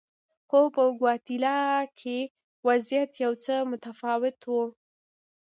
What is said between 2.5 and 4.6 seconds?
وضعیت یو څه متفاوت و.